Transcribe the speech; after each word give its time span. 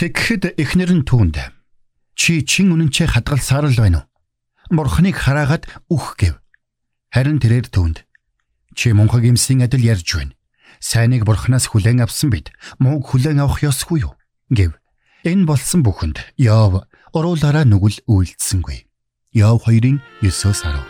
Тэгэхэд 0.00 0.56
эхнэр 0.56 0.96
нь 0.96 1.04
түүнд 1.04 1.36
чи 2.16 2.40
чин 2.40 2.72
үнэнчээ 2.72 3.20
хадгалсаар 3.20 3.68
л 3.68 3.76
байна 3.76 4.08
уу? 4.08 4.80
Бурхныг 4.80 5.12
хараагаад 5.12 5.68
үх 5.92 6.16
гэв. 6.16 6.40
Харин 7.12 7.36
тэрээр 7.36 7.68
түүнд 7.68 8.08
чи 8.72 8.96
мунхаг 8.96 9.28
имсийн 9.28 9.60
адил 9.60 9.84
ярьж 9.84 10.08
байна. 10.16 10.32
Сайныг 10.80 11.28
бурхнаас 11.28 11.68
хүлээн 11.68 12.00
авсан 12.00 12.32
бид 12.32 12.48
мууг 12.80 13.12
хүлээн 13.12 13.44
авах 13.44 13.60
ёсгүй 13.60 14.08
юу? 14.08 14.16
гэв. 14.48 14.72
Энэ 15.28 15.44
болсон 15.44 15.84
бүхэнд 15.84 16.16
Йов 16.40 16.80
уруулаараа 17.12 17.68
нүгэл 17.68 18.00
үйлдсэнгүй. 18.08 18.88
Йов 19.36 19.68
2-ын 19.68 20.00
9-10. 20.24 20.80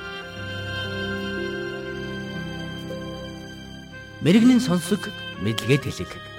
Мэргэний 4.22 4.62
сонсог 4.62 5.02
мэдлэгэд 5.42 5.82
хэлэг. 5.90 6.30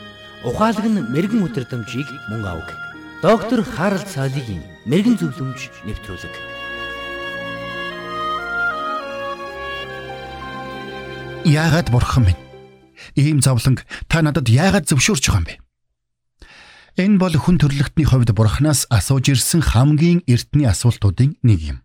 Ухаалаг 0.41 0.85
нь 0.89 1.05
мэрэгэн 1.13 1.45
өдрөмжийг 1.45 2.09
мөн 2.33 2.41
авг. 2.49 2.73
Доктор 3.21 3.61
Харалт 3.61 4.09
цаалогийн 4.09 4.65
мэрэгэн 4.89 5.21
зөвлөмж 5.21 5.69
нэвтрүүлэг. 5.85 6.33
Яагаад 11.45 11.93
бурхан 11.93 12.25
минь? 12.25 12.41
Ийм 13.13 13.37
зовлонг 13.45 13.85
та 14.09 14.25
надад 14.25 14.49
яагаад 14.49 14.89
зөвшөөрч 14.89 15.29
байгаа 15.29 15.41
юм 15.41 15.45
бэ? 15.45 15.55
Энэ 16.97 17.21
бол 17.21 17.37
хүн 17.37 17.61
төрлөختний 17.61 18.09
хувьд 18.09 18.33
бурханаас 18.33 18.89
асууж 18.89 19.29
ирсэн 19.29 19.61
хамгийн 19.61 20.25
эртний 20.25 20.65
асуултуудын 20.65 21.37
нэг 21.45 21.59
юм. 21.61 21.77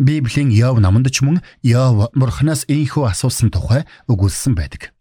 Библийн 0.00 0.48
Йов 0.48 0.80
номонд 0.80 1.12
ч 1.12 1.20
мөн 1.20 1.44
Йов 1.60 2.08
бурханаас 2.16 2.64
ийхүү 2.72 3.04
асуусан 3.04 3.52
тухай 3.52 3.84
өгүүлсэн 4.08 4.56
байдаг. 4.56 4.96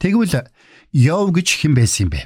Тэгвэл 0.00 0.50
Йов 0.92 1.30
гэж 1.30 1.48
хэн 1.62 1.74
байсан 1.74 2.06
юм 2.06 2.10
бэ? 2.10 2.20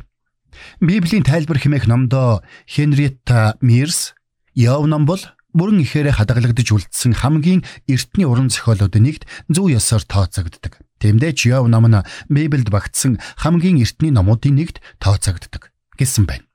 Библийн 0.81 1.25
тайлбар 1.25 1.59
хэмээх 1.61 1.87
номдоо 1.87 2.43
Хенриетта 2.67 3.59
Мирс 3.61 4.15
Йов 4.55 4.87
ном 4.87 5.05
бол 5.05 5.21
бүрэн 5.53 5.83
ихээрээ 5.85 6.17
хадгалагдж 6.17 6.69
үлдсэн 6.73 7.15
хамгийн 7.15 7.63
эртний 7.87 8.27
уран 8.27 8.49
зохиолуудын 8.49 9.05
нэгт 9.07 9.23
зөв 9.53 9.71
ёсоор 9.71 10.03
тооцогддог. 10.07 10.81
Тиймдээ 10.99 11.33
ч 11.37 11.53
Йов 11.53 11.69
ном 11.69 11.87
нь 11.91 12.03
Библиэд 12.33 12.71
багтсан 12.73 13.21
хамгийн 13.39 13.83
эртний 13.83 14.11
номуудын 14.15 14.57
нэгт 14.57 14.81
тооцогддог 14.99 15.71
гэсэн 15.99 16.25
байна. 16.27 16.47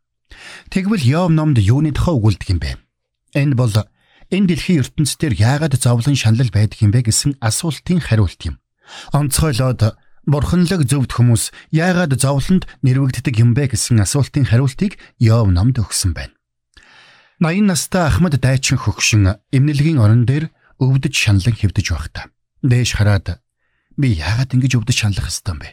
Тэгвэл 0.74 1.04
Йов 1.04 1.30
номд 1.30 1.58
юуны 1.60 1.94
тухай 1.94 2.16
өгүүлдэг 2.16 2.50
юм 2.50 2.60
бэ? 2.60 2.72
Энэ 3.36 3.56
бол 3.56 3.74
энэ 4.30 4.48
дэлхийн 4.50 4.82
ертөнцийн 4.84 5.38
яагаад 5.38 5.78
зовлон 5.78 6.16
шанал 6.16 6.50
байдаг 6.52 6.80
юм 6.82 6.92
бэ 6.92 7.08
гэсэн 7.08 7.38
асуултын 7.40 8.02
хариулт 8.04 8.42
юм. 8.46 8.60
Онцгойлоод 9.14 9.96
бурханлаг 10.26 10.84
зөвд 10.88 11.12
хүмүүс 11.16 11.52
яагаад 11.72 12.18
зовлонд 12.20 12.68
нэрвэгддэг 12.84 13.36
юм 13.40 13.54
бэ 13.56 13.72
гэсэн 13.76 14.04
асуултын 14.04 14.50
хариултыг 14.50 15.00
Йов 15.20 15.48
номд 15.54 15.80
өгсөн 15.80 16.12
байна. 16.18 16.36
80 17.40 17.72
настай 17.72 18.04
Ахмад 18.08 18.36
дайчин 18.36 18.76
хөгшин 18.76 19.40
эмнэлгийн 19.56 20.04
орон 20.04 20.28
дээр 20.28 20.52
өвдөж 20.84 21.16
шаналан 21.16 21.56
хэвдэж 21.56 21.88
байхдаа 21.96 22.26
дээш 22.64 23.00
хараад 23.00 23.40
би 23.96 24.12
яагаад 24.20 24.52
ингэж 24.56 24.76
өвдөж 24.76 24.98
шаналах 25.00 25.32
ёстой 25.32 25.56
юм 25.56 25.60
бэ? 25.64 25.70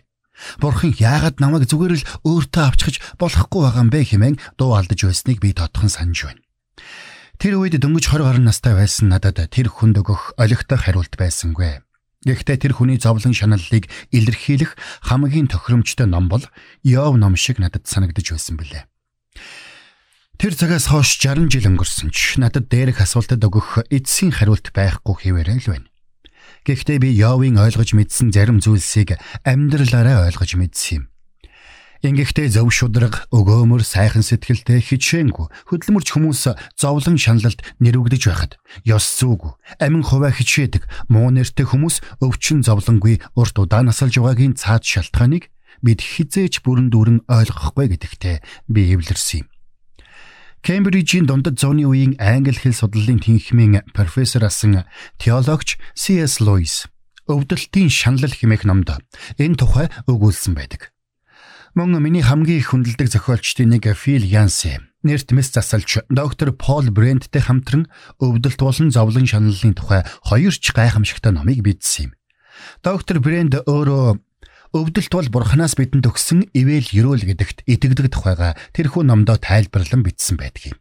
Бурхан 0.62 0.94
яагаад 0.94 1.42
намайг 1.42 1.66
зүгээр 1.66 1.94
л 1.98 2.08
өөртөө 2.22 2.64
авчиж 2.70 2.94
болохгүй 3.18 3.60
байгаа 3.66 3.82
юм 3.82 3.90
бэ 3.90 4.00
хэмээн 4.04 4.36
дуу 4.58 4.78
алдаж 4.78 5.00
байсныг 5.02 5.42
би 5.42 5.56
тодхон 5.56 5.90
санаж 5.90 6.18
байна. 6.28 6.42
Тэр 7.40 7.58
үед 7.60 7.76
дөнгөж 7.80 8.04
20 8.14 8.22
гаруй 8.22 8.44
настай 8.44 8.74
байсан 8.76 9.10
надад 9.10 9.40
тэр 9.50 9.68
хүнд 9.68 10.00
өгөх 10.00 10.36
олигтой 10.38 10.78
хариулт 10.78 11.14
байсангүй. 11.18 11.82
Гэхдээ 12.26 12.58
тэр 12.58 12.72
хүний 12.74 12.98
зовлон 12.98 13.30
шаналлыг 13.30 13.86
илэрхийлэх 14.10 14.74
хамгийн 15.06 15.46
тохиромжтой 15.46 16.10
ном 16.10 16.26
бол 16.26 16.42
Йов 16.82 17.14
ном 17.14 17.38
шиг 17.38 17.62
надад 17.62 17.86
санагдаж 17.86 18.34
байсан 18.34 18.58
билээ. 18.58 18.90
Тэр 20.36 20.52
цагаас 20.58 20.90
хойш 20.90 21.16
60 21.22 21.48
жил 21.48 21.70
өнгөрсөн 21.70 22.10
ч 22.10 22.42
надад 22.42 22.66
дээрх 22.66 22.98
асуултад 22.98 23.40
өгөх 23.40 23.86
эцсийн 23.94 24.34
хариулт 24.34 24.74
байхгүй 24.74 25.14
хэвээрээ 25.22 25.58
л 25.64 25.70
байна. 25.70 25.88
Гэхдээ 26.66 26.98
би 26.98 27.14
Йовын 27.14 27.62
ойлгож 27.62 27.94
мэдсэн 27.94 28.34
зарим 28.34 28.58
зүйлсийг 28.58 29.16
амьдралаараа 29.46 30.26
ойлгож 30.26 30.58
мэдсэн 30.58 30.92
юм. 30.98 31.04
Ингэхдээ 32.04 32.52
зөв 32.52 32.68
шудраг, 32.68 33.24
өгөөмөр, 33.32 33.80
сайхан 33.80 34.20
сэтгэлтэй 34.20 34.84
хичээнгүй 34.84 35.48
хөдөлмөрч 35.72 36.08
хүмүүс 36.12 36.42
зовлон 36.76 37.16
шаналлд 37.16 37.64
нэрвэгдэж 37.80 38.22
байхад 38.28 38.52
ёс 38.84 39.06
зүйг, 39.16 39.56
амин 39.80 40.04
хуваа 40.04 40.28
хичээдэг, 40.28 40.84
муу 41.08 41.32
нэртэй 41.32 41.64
хүмүүс 41.64 42.20
өвчин 42.20 42.60
зовлонгүй 42.60 43.24
урт 43.32 43.56
удаан 43.56 43.88
насалж 43.88 44.20
байгаагийн 44.20 44.60
цаад 44.60 44.84
шалтгааныг 44.84 45.48
бид 45.80 46.00
хизээч 46.04 46.60
бүрэн 46.60 46.92
дүүрэн 46.92 47.24
ойлгохгүй 47.32 47.86
гэдэгтээ 47.96 48.36
би 48.68 48.80
эвлэрсэн 48.92 49.44
юм. 49.44 49.48
Кембрижийн 50.66 51.30
дундад 51.30 51.62
зууны 51.62 51.86
үеийн 51.86 52.18
англи 52.18 52.58
хэл 52.58 52.74
судлалын 52.74 53.22
тэнхимийн 53.22 53.86
профессор 53.94 54.44
асан 54.44 54.82
теологч 55.20 55.78
C.S. 55.94 56.42
Lewis 56.42 56.90
өвдөлтийн 57.30 57.90
шаналл 57.90 58.34
хэмээх 58.34 58.66
номд 58.66 58.90
энэ 59.38 59.58
тухай 59.58 59.86
өгүүлсэн 60.10 60.58
байдаг. 60.58 60.95
Мөн 61.76 62.00
миний 62.00 62.24
хамгийн 62.24 62.64
их 62.64 62.72
хүндэлдэг 62.72 63.12
зохиолчдын 63.12 63.68
нэг 63.68 63.84
Фил 64.00 64.24
Янсе 64.24 64.80
нэрт 65.04 65.28
мэс 65.36 65.52
засалж 65.52 66.08
доктор 66.08 66.56
Пол 66.56 66.88
Бренттэй 66.88 67.44
хамтран 67.44 67.92
өвдөлт 68.16 68.56
болон 68.64 68.88
зовлон 68.88 69.28
шаналлын 69.28 69.76
тухай 69.76 70.00
хоёр 70.24 70.56
ч 70.56 70.72
гайхамшигтай 70.72 71.36
номыг 71.36 71.60
бичсэн 71.60 72.08
юм. 72.08 72.12
Доктор 72.80 73.20
Брент 73.20 73.60
өөрөө 73.68 74.16
Өвдөлт 74.72 75.12
бол 75.12 75.28
бурханаас 75.28 75.76
бидэнд 75.76 76.08
өгсөн 76.08 76.48
ивэл 76.56 76.88
ерөөл 76.96 77.28
гэдэгт 77.28 77.68
итгэдэг 77.68 78.08
тухайга 78.08 78.56
тэрхүү 78.72 79.04
номдоо 79.04 79.36
тайлбарлан 79.36 80.00
бичсэн 80.00 80.40
байдаг 80.40 80.72
юм. 80.72 80.76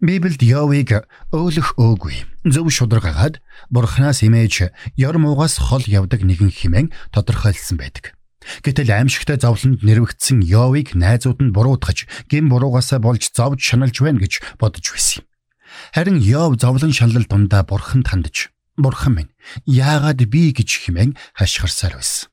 Библиэд 0.00 0.40
Йовыг 0.40 1.04
өөлөх 1.36 1.76
өөгүй 1.76 2.48
зөв 2.48 2.72
шударгаагаад 2.72 3.44
бурханаас 3.68 4.24
имэж 4.24 4.72
ёр 4.96 5.16
муугаас 5.20 5.60
хол 5.60 5.84
явдаг 5.84 6.24
нэгэн 6.24 6.48
химэн 6.48 6.96
тодорхойлсон 7.12 7.76
байдаг. 7.76 8.17
Гэтэл 8.64 8.90
аимшигтай 8.90 9.38
зовлонд 9.38 9.84
нэрвэгдсэн 9.84 10.42
Йовыг 10.42 10.94
найзууд 10.96 11.38
нь 11.44 11.54
буруутгаж, 11.54 12.08
гин 12.30 12.48
буруугаасаа 12.48 12.98
болж 12.98 13.28
зовж 13.32 13.60
шаналж 13.60 14.00
байна 14.00 14.22
гэж 14.24 14.40
бодож 14.56 14.86
байсан 14.92 15.22
юм. 15.22 15.26
Харин 15.92 16.18
Йов 16.20 16.60
зовлон 16.60 16.92
шаналл 16.92 17.26
дундаа 17.28 17.62
бурханд 17.62 18.08
хандж, 18.08 18.48
"Бурхан 18.76 19.14
минь, 19.14 19.32
яагаад 19.66 20.20
би 20.28 20.52
гэж 20.52 20.68
химэн 20.88 21.16
хашгирсаар 21.34 22.00
байсан." 22.00 22.28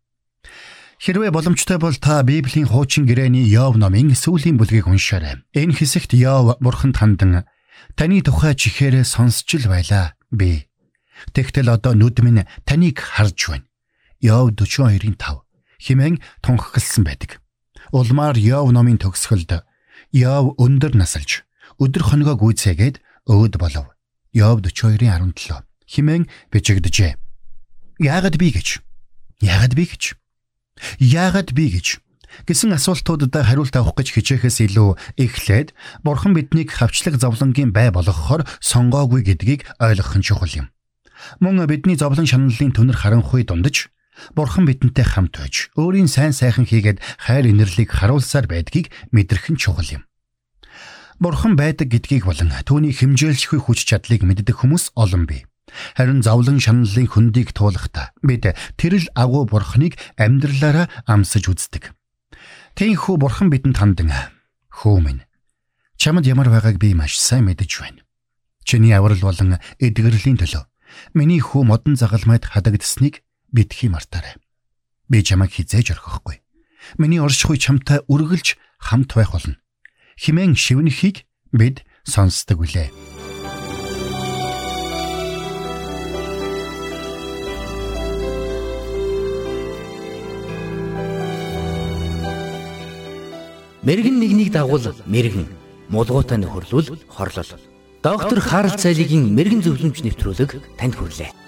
Хэрвээ 0.99 1.31
боломжтой 1.31 1.77
бол 1.77 1.95
та 1.95 2.23
Библийн 2.23 2.67
хуучин 2.67 3.05
гэрээний 3.05 3.43
Йов 3.45 3.75
номын 3.75 4.15
сүүлийн 4.15 4.57
бүлгийг 4.57 4.87
уншаарай. 4.87 5.43
Энэ 5.53 5.75
хэсэгт 5.75 6.15
Йов 6.15 6.57
бурханд 6.63 6.97
хандан 6.97 7.43
таны 7.99 8.23
тухай 8.23 8.55
чихээрээ 8.55 9.03
сонсч 9.03 9.59
л 9.59 9.67
байлаа 9.67 10.15
би. 10.31 10.65
Тэгтэл 11.35 11.69
одоо 11.69 11.93
нүд 11.93 12.23
минь 12.23 12.47
таныг 12.63 12.99
харж 12.99 13.37
байна. 13.51 13.67
Йов 14.23 14.55
42-ийн 14.55 15.19
5 15.19 15.44
химэн 15.80 16.22
тунхагласан 16.41 17.03
байдаг. 17.03 17.41
Улмаар 17.91 18.38
Йов 18.38 18.72
номын 18.72 18.97
төгсгөлд 19.00 19.63
Йов 20.12 20.56
өндөр 20.58 20.96
насалж 20.96 21.46
өдөр 21.80 22.03
хоногоо 22.03 22.36
гүйцээгээд 22.40 23.02
өөд 23.28 23.58
болов. 23.59 23.91
Йов 24.34 24.62
42-ийн 24.62 25.34
17 25.34 25.63
химэн 25.88 26.28
бичигдэжээ. 26.52 27.16
Яагад 28.00 28.36
би 28.38 28.52
гэж? 28.52 28.81
Яагад 29.41 29.74
би 29.75 29.86
гэж? 29.88 30.16
Яагаад 31.00 31.52
би 31.56 31.72
гэж 31.72 32.03
гэсэн 32.44 32.75
асуултуудад 32.75 33.31
хариулт 33.31 33.75
авах 33.80 33.96
гэж 33.96 34.12
хичээхээс 34.12 34.68
илүү 34.68 35.00
эхлээд 35.16 35.72
бурхан 36.03 36.36
биднийг 36.36 36.75
хавчлаг 36.75 37.16
зовлонгийн 37.16 37.72
бай 37.72 37.96
болгохоор 37.96 38.44
сонгоогүй 38.59 39.24
гэдгийг 39.24 39.63
ойлгох 39.80 40.19
нь 40.19 40.25
чухал 40.25 40.52
юм. 40.52 40.68
Мөн 41.40 41.63
бидний 41.63 41.96
зовлон 41.96 42.28
шаналлын 42.28 42.75
түнэр 42.75 42.97
харанхуй 43.00 43.47
дундаж 43.47 43.88
бурхан 44.35 44.65
бидэнтэй 44.65 45.05
хамт 45.05 45.37
байж 45.37 45.69
өөрийн 45.75 46.07
сайн 46.07 46.33
сайхан 46.33 46.65
хийгээд 46.65 47.01
хайр 47.19 47.51
инэрлийг 47.51 47.91
харуулсаар 47.91 48.47
байдгийг 48.47 48.91
мэдрэх 49.11 49.51
нь 49.51 49.59
чухал 49.59 49.87
юм. 49.91 50.03
Бурхан 51.19 51.56
байдаг 51.56 51.88
гэдгийг 51.91 52.27
болон 52.27 52.51
түүний 52.67 52.91
хэмжээлшгүй 52.91 53.59
хүч 53.63 53.88
чадлыг 53.88 54.27
мэддэг 54.27 54.56
хүмүүс 54.59 54.95
олон 55.00 55.23
бий. 55.23 55.47
Харин 55.95 56.21
зовлон 56.21 56.59
шаналлын 56.59 57.07
хөндийг 57.07 57.56
туулахдаа 57.56 58.12
бид 58.21 58.51
тэрл 58.75 59.07
агуу 59.15 59.47
бурхныг 59.47 59.95
амьдралаараа 60.19 60.91
амсаж 61.07 61.47
үздэг. 61.51 61.95
Тэнхүү 62.75 63.15
бурхан 63.15 63.47
бидэнд 63.50 63.79
хандан 63.79 64.11
хөө 64.69 65.00
минь 65.00 65.23
чамд 65.95 66.27
ямар 66.27 66.51
байгааг 66.51 66.77
би 66.77 66.94
маш 66.94 67.15
сайн 67.18 67.47
мэдэж 67.47 67.71
байна. 67.79 68.03
Чиний 68.68 68.94
аврал 68.94 69.19
болон 69.19 69.57
эдгэрлийн 69.79 70.38
төлөө 70.38 70.63
миний 71.15 71.39
хүү 71.39 71.63
модон 71.65 71.95
загалмайд 71.95 72.45
хадагдсныг 72.45 73.25
битгий 73.56 73.88
мартаарай. 73.88 74.36
Би 75.07 75.24
чамайг 75.24 75.56
хизээж 75.56 75.96
орхихгүй. 75.96 76.44
Миний 77.00 77.24
оршихуй 77.24 77.56
чамтай 77.56 78.04
үргэлж 78.12 78.60
хамт 78.84 79.16
байх 79.16 79.31
болно. 79.31 79.56
Химэн 80.19 80.60
шивнэхийг 80.60 81.24
бид 81.56 81.88
сонсдог 82.04 82.60
үлээ. 82.60 82.92
Мэргэн 93.86 94.18
нэгнийг 94.19 94.52
дагуул 94.52 94.92
мэргэн. 95.06 95.48
мулгуутай 95.90 96.42
нөхөрлөл, 96.42 96.98
хорлол. 97.07 97.52
Доктор 98.02 98.40
Харалт 98.42 98.81
цайлигийн 98.81 99.30
мэрэгэн 99.38 99.62
зөвлөмж 99.62 100.02
нэвтрүүлэг 100.02 100.57
танд 100.81 100.98
хүрэлээ. 100.98 101.44